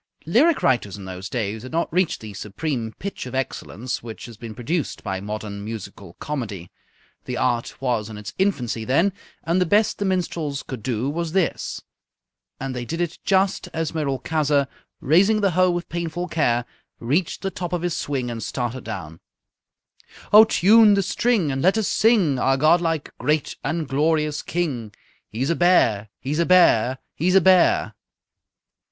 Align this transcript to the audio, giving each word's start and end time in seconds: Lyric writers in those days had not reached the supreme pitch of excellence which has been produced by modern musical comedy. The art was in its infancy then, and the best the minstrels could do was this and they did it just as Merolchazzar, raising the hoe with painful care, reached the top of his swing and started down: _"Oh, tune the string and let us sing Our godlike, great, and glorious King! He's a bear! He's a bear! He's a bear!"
Lyric 0.25 0.63
writers 0.63 0.97
in 0.97 1.05
those 1.05 1.29
days 1.29 1.61
had 1.61 1.71
not 1.71 1.93
reached 1.93 2.21
the 2.21 2.33
supreme 2.33 2.91
pitch 2.97 3.27
of 3.27 3.35
excellence 3.35 4.01
which 4.01 4.25
has 4.25 4.35
been 4.35 4.55
produced 4.55 5.03
by 5.03 5.21
modern 5.21 5.63
musical 5.63 6.13
comedy. 6.13 6.71
The 7.25 7.37
art 7.37 7.79
was 7.79 8.09
in 8.09 8.17
its 8.17 8.33
infancy 8.39 8.83
then, 8.83 9.13
and 9.43 9.61
the 9.61 9.65
best 9.67 9.99
the 9.99 10.05
minstrels 10.05 10.63
could 10.63 10.81
do 10.81 11.07
was 11.07 11.33
this 11.33 11.83
and 12.59 12.75
they 12.75 12.83
did 12.83 12.99
it 12.99 13.19
just 13.23 13.69
as 13.75 13.91
Merolchazzar, 13.93 14.67
raising 15.01 15.41
the 15.41 15.51
hoe 15.51 15.69
with 15.69 15.87
painful 15.87 16.27
care, 16.29 16.65
reached 16.99 17.43
the 17.43 17.51
top 17.51 17.71
of 17.71 17.83
his 17.83 17.95
swing 17.95 18.31
and 18.31 18.41
started 18.41 18.83
down: 18.83 19.19
_"Oh, 20.33 20.45
tune 20.45 20.95
the 20.95 21.03
string 21.03 21.51
and 21.51 21.61
let 21.61 21.77
us 21.77 21.87
sing 21.87 22.39
Our 22.39 22.57
godlike, 22.57 23.15
great, 23.19 23.55
and 23.63 23.87
glorious 23.87 24.41
King! 24.41 24.95
He's 25.29 25.51
a 25.51 25.55
bear! 25.55 26.09
He's 26.19 26.39
a 26.39 26.45
bear! 26.47 26.97
He's 27.13 27.35
a 27.35 27.41
bear!" 27.41 27.93